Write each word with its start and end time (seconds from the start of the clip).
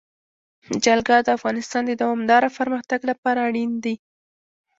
جلګه 0.85 1.15
د 1.21 1.27
افغانستان 1.37 1.83
د 1.87 1.91
دوامداره 2.01 2.49
پرمختګ 2.59 2.99
لپاره 3.09 3.39
اړین 3.47 3.71
دي. 3.83 3.95